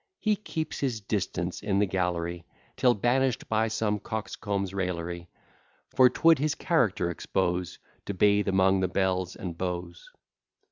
[0.17, 2.43] He keeps his distance in the gallery,
[2.75, 5.29] Till banish'd by some coxcomb's raillery;
[5.95, 7.77] For 'twould his character expose,
[8.07, 9.93] To bathe among the belles and beaux.